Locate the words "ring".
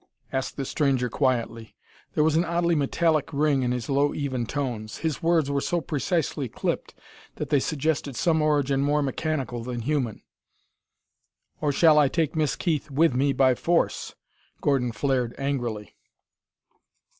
3.31-3.61